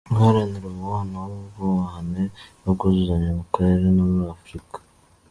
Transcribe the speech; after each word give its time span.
–Guharanira 0.13 0.65
umubano 0.71 1.17
w’ubwubahane 1.29 2.23
n’ubwuzuzanye 2.61 3.29
mu 3.37 3.45
Karere 3.53 3.87
no 3.95 4.03
muri 4.11 4.27
Afrika. 4.37 4.77